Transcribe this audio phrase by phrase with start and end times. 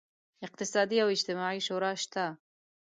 [0.45, 2.25] اقتصادي او اجتماعي شورا شته.